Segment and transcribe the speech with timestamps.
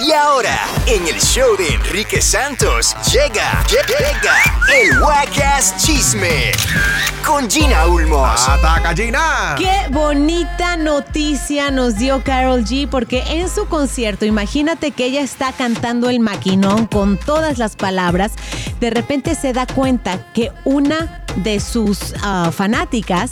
[0.00, 0.56] Y ahora,
[0.86, 4.36] en el show de Enrique Santos, llega, llega
[4.72, 6.52] el Wacas Chisme
[7.26, 8.48] con Gina Ulmos.
[8.48, 9.56] ¡Ataca, Gina!
[9.58, 15.52] Qué bonita noticia nos dio Carol G porque en su concierto, imagínate que ella está
[15.52, 18.32] cantando el maquinón con todas las palabras,
[18.78, 23.30] de repente se da cuenta que una de sus ah, fanáticas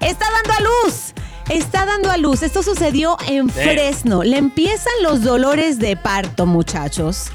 [0.00, 1.14] está dando a luz.
[1.50, 2.44] Está dando a luz.
[2.44, 4.22] Esto sucedió en Fresno.
[4.22, 7.26] Le empiezan los dolores de parto, muchachos.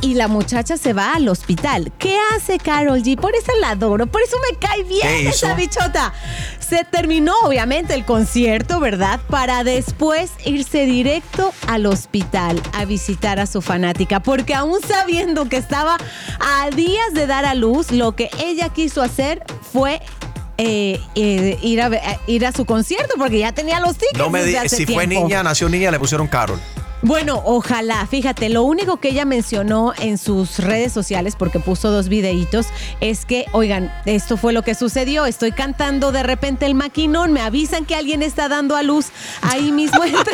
[0.00, 1.90] Y la muchacha se va al hospital.
[1.98, 3.18] ¿Qué hace Carol G?
[3.18, 6.12] Por eso la adoro, por eso me cae ¿Qué bien esa bichota.
[6.60, 9.18] Se terminó, obviamente, el concierto, ¿verdad?
[9.28, 14.20] Para después irse directo al hospital a visitar a su fanática.
[14.20, 15.96] Porque aún sabiendo que estaba
[16.38, 20.00] a días de dar a luz, lo que ella quiso hacer fue
[20.58, 24.18] eh, eh, ir, a, a- ir a su concierto porque ya tenía los tickets.
[24.18, 26.60] No me di- si fue niña, nació niña, le pusieron Carol.
[27.04, 28.06] Bueno, ojalá.
[28.06, 32.66] Fíjate, lo único que ella mencionó en sus redes sociales, porque puso dos videitos,
[33.02, 35.26] es que, oigan, esto fue lo que sucedió.
[35.26, 39.08] Estoy cantando de repente el maquinón, me avisan que alguien está dando a luz
[39.42, 40.32] ahí mismo entre,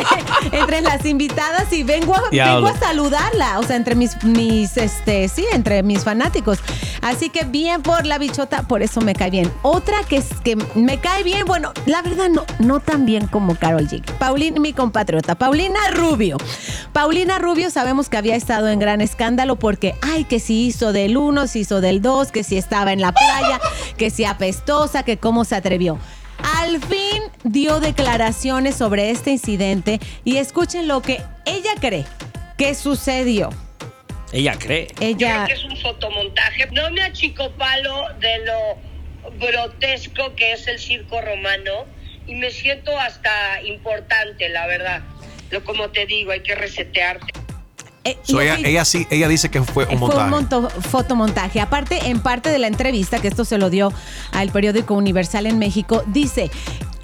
[0.53, 3.59] entre las invitadas y vengo a, vengo a saludarla.
[3.59, 6.59] O sea, entre mis, mis, este, sí, entre mis fanáticos.
[7.01, 9.51] Así que bien por la bichota, por eso me cae bien.
[9.61, 13.55] Otra que es que me cae bien, bueno, la verdad no, no tan bien como
[13.55, 14.01] Carol G.
[14.19, 16.37] Paulina, mi compatriota, Paulina Rubio.
[16.93, 21.17] Paulina Rubio sabemos que había estado en gran escándalo porque, ay, que si hizo del
[21.17, 23.59] uno, si hizo del dos, que si estaba en la playa,
[23.97, 25.99] que si apestosa, que cómo se atrevió.
[26.57, 32.05] Al fin dio declaraciones sobre este incidente y escuchen lo que ella cree
[32.57, 33.49] que sucedió.
[34.31, 34.87] Ella cree.
[34.99, 36.67] Ella Creo que es un fotomontaje.
[36.71, 41.85] No me achicopalo de lo grotesco que es el circo romano
[42.27, 45.01] y me siento hasta importante, la verdad.
[45.51, 47.33] Lo como te digo, hay que resetearte.
[48.03, 50.23] eh, So, ella, que- ella sí, ella dice que fue un Fue montaje.
[50.23, 51.59] un monto- fotomontaje.
[51.61, 53.93] Aparte, en parte de la entrevista, que esto se lo dio
[54.31, 56.49] al periódico Universal en México, dice,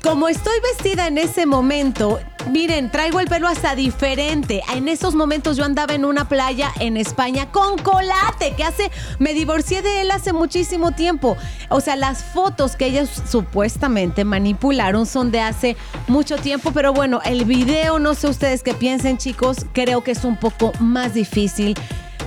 [0.01, 2.19] como estoy vestida en ese momento,
[2.49, 4.61] miren, traigo el pelo hasta diferente.
[4.73, 9.33] En esos momentos yo andaba en una playa en España con Colate, que hace, me
[9.33, 11.37] divorcié de él hace muchísimo tiempo.
[11.69, 17.21] O sea, las fotos que ellos supuestamente manipularon son de hace mucho tiempo, pero bueno,
[17.25, 21.75] el video, no sé ustedes qué piensen, chicos, creo que es un poco más difícil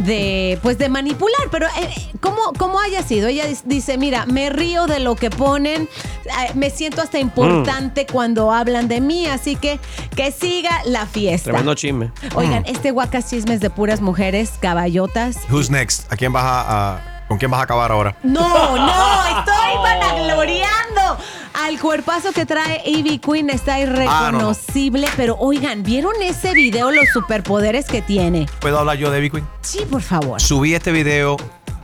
[0.04, 3.28] de pues de manipular, pero eh, ¿cómo, cómo haya sido?
[3.28, 5.88] Ella dice, mira, me río de lo que ponen,
[6.54, 9.78] me siento hasta importante cuando hablan de mí, así que
[10.16, 11.44] que siga la fiesta.
[11.50, 12.10] Tremendo chisme.
[12.34, 15.36] Oigan, este guacas chismes de puras mujeres, caballotas.
[15.50, 16.10] Who's next?
[16.12, 18.16] ¿A quién vas a, a- ¿Con quién vas a acabar ahora?
[18.24, 21.16] No, no, estoy vanagloriando
[21.64, 23.92] al cuerpazo que trae Ivy Queen, está Ah, no, no.
[23.92, 28.46] irreconocible, pero oigan, ¿vieron ese video, los superpoderes que tiene?
[28.60, 29.46] ¿Puedo hablar yo de Ivy Queen?
[29.60, 30.40] Sí, por favor.
[30.40, 31.36] Subí este video.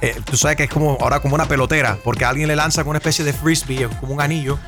[0.06, 2.90] Eh, tú sabes que es como ahora como una pelotera, porque alguien le lanza con
[2.90, 4.58] una especie de frisbee, como un anillo.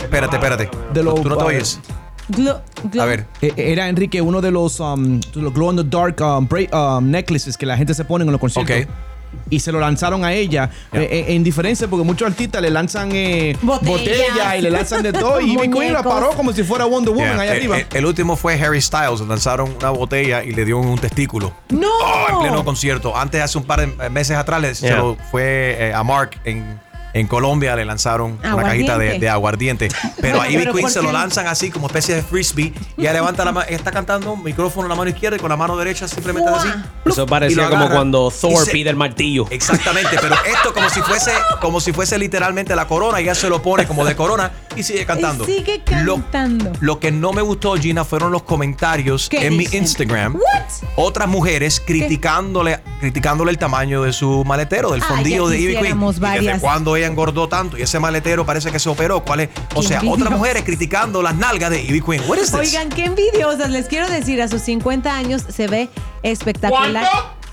[0.00, 0.70] Espérate, espérate.
[0.92, 1.80] De los- ¿Tú no te oyes?
[2.28, 3.26] Glo- glo- A ver.
[3.40, 6.98] Eh, Era Enrique uno de los, um, de los glow in the dark um, bra-
[6.98, 8.76] um, necklaces que la gente se pone en los conciertos.
[8.76, 8.88] Ok.
[9.48, 10.70] Y se lo lanzaron a ella.
[10.92, 13.90] Eh, eh, en diferencia, porque muchos artistas le lanzan eh, Botellas.
[13.90, 15.40] botella y le lanzan de todo.
[15.40, 17.78] Y Queen la paró como si fuera Wonder Woman Yeah, allá el, arriba.
[17.78, 19.20] el- el último fue Harry Styles.
[19.20, 21.52] Le lanzaron una botella y le dio un testículo.
[21.68, 21.86] ¡No!
[22.02, 23.16] Oh, en pleno concierto.
[23.16, 24.96] Antes, hace un par de meses atrás, le- se Yeah.
[24.96, 26.80] lo fue eh, a Mark en,
[27.18, 29.18] en Colombia, le lanzaron una cajita de, Aguardiente.
[29.20, 29.88] de aguardiente.
[30.20, 31.12] Pero a Ivy Queen ¿por se lo qué?
[31.14, 32.72] lanzan así, como especie de frisbee.
[32.96, 35.48] Y ella levanta la mano, está cantando un micrófono en la mano izquierda y con
[35.48, 36.68] la mano derecha simplemente así.
[37.06, 39.46] Eso parecía lo como cuando Thor se- pide el martillo.
[39.50, 41.30] Exactamente, pero esto como si fuese,
[41.60, 44.82] como si fuese literalmente la corona, y ella se lo pone como de corona y
[44.82, 45.44] sigue cantando.
[45.44, 46.72] Y sigue Lo- cantando.
[46.80, 49.66] Lo, que no me gustó, Gina, fueron los comentarios ¿Qué en mi?
[49.72, 50.34] Instagram.
[50.36, 50.88] What?
[50.96, 52.80] Otras mujeres criticándole,
[53.10, 55.76] criticándole el tamaño de su maletero, del Ay, fondillo de Ivy Queen.
[55.78, 56.60] quisiéramos Y desde varias.
[56.60, 59.20] cuándo ella engordó tanto y ese maletero parece que se operó.
[59.24, 59.48] ¿Cuál es?
[59.76, 62.22] O sea, otras mujeres criticando las nalgas de Ivy Queen.
[62.26, 62.54] What is this?
[62.54, 63.70] Oigan, qué envidiosas.
[63.70, 65.88] Les quiero decir, a sus 50 años se ve
[66.24, 67.06] espectacular.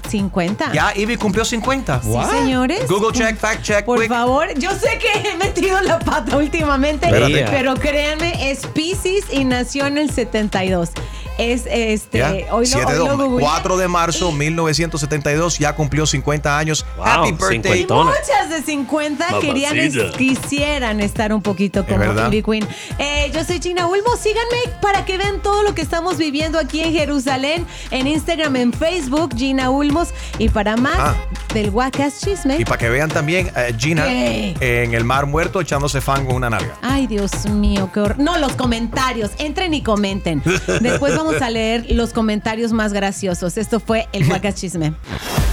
[0.10, 0.74] 50.
[0.74, 2.02] Ya Ivy cumplió 50.
[2.04, 2.88] Sí, señores.
[2.90, 4.10] Google check, fact check, Por quick.
[4.10, 7.46] favor, yo sé que he metido la pata últimamente, Espérate.
[7.50, 10.90] pero créanme, es Pisces y nació en el 72.
[11.38, 12.20] Es este.
[12.20, 12.30] ¿Ya?
[12.52, 13.40] Hoy lo, hoy de- lo googleé.
[13.48, 16.86] 4 de marzo Y- 1972, ya cumplió 50 años.
[16.98, 17.86] Wow, Happy birthday.
[17.90, 19.76] Muchas de 50 querían
[20.18, 22.04] quisieran estar un poquito como.
[22.28, 22.68] Ivy Queen.
[23.00, 24.16] Eh, yo soy Gina Ulmo.
[24.18, 28.74] Síganme para que vean todo lo que estamos viviendo aquí en Jerusalén, en Instagram, en
[28.74, 30.10] Facebook, Gina Ulmos.
[30.38, 31.16] Y para más Ah.
[31.54, 32.58] del Wacas Chisme.
[32.60, 34.56] Y para que vean también, eh, Gina ¿Qué?
[34.60, 36.76] en el mar muerto echándose fango en una nalga.
[36.82, 38.20] Ay, Dios mío, qué horror.
[38.20, 39.32] No, los comentarios.
[39.40, 40.42] Entren y comenten.
[40.82, 43.58] Después vamos a leer los comentarios más graciosos.
[43.58, 44.94] Esto fue el Wacas Chisme.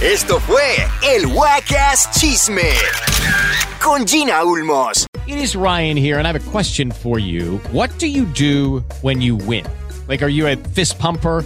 [0.01, 0.61] Esto fue
[1.03, 2.69] el Wacas Chisme
[3.79, 5.05] con Gina Ulmos.
[5.27, 7.59] It is Ryan here, and I have a question for you.
[7.71, 9.65] What do you do when you win?
[10.07, 11.45] Like, are you a fist pumper?